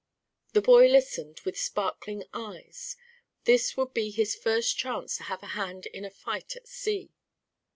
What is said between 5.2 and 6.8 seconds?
have a hand in a fight at